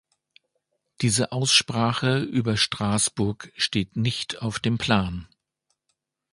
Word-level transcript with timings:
Diese 1.01 1.31
Aussprache 1.31 2.21
über 2.21 2.57
Straßburg 2.57 3.53
steht 3.55 3.97
nicht 3.97 4.41
auf 4.41 4.57
dem 4.59 4.79
Plan. 4.79 5.27